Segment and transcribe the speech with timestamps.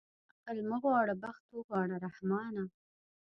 [0.45, 2.63] عقل مه غواړه بخت اوغواړه رحمانه.